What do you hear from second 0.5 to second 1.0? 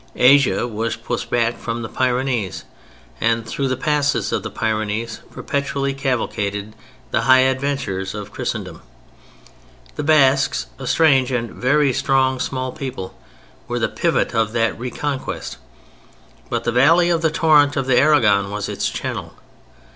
was